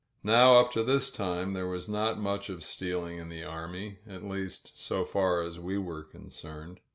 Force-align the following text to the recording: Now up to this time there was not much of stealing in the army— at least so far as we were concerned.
Now 0.23 0.55
up 0.57 0.71
to 0.71 0.81
this 0.81 1.11
time 1.11 1.53
there 1.53 1.67
was 1.67 1.87
not 1.87 2.17
much 2.17 2.49
of 2.49 2.63
stealing 2.63 3.19
in 3.19 3.29
the 3.29 3.43
army— 3.43 3.99
at 4.07 4.23
least 4.23 4.71
so 4.73 5.05
far 5.05 5.43
as 5.43 5.59
we 5.59 5.77
were 5.77 6.01
concerned. 6.03 6.79